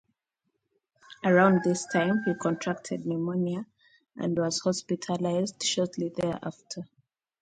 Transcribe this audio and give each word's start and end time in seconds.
Around 1.23 1.61
this 1.63 1.85
time, 1.85 2.23
he 2.25 2.33
contracted 2.33 3.05
pneumonia 3.05 3.67
and 4.17 4.35
was 4.35 4.59
hospitalized 4.61 5.61
shortly 5.61 6.09
thereafter. 6.09 6.89